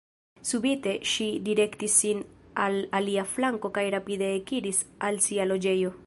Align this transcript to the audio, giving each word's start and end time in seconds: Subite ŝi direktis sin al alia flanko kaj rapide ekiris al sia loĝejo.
Subite 0.51 0.93
ŝi 1.09 1.25
direktis 1.49 1.97
sin 2.03 2.23
al 2.63 2.77
alia 3.01 3.25
flanko 3.35 3.71
kaj 3.77 3.83
rapide 3.97 4.31
ekiris 4.39 4.81
al 5.11 5.25
sia 5.27 5.47
loĝejo. 5.53 5.93